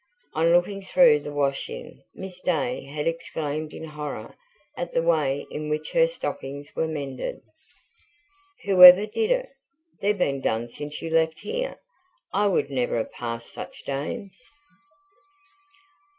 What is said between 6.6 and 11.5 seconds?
were mended. "Whoever did it? They've been done since you left